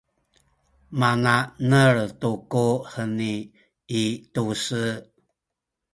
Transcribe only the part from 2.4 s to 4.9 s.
ku heni i tu-se